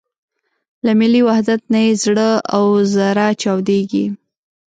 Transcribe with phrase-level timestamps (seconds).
[0.85, 4.05] له ملي وحدت نه یې زړه او زره چاودېږي.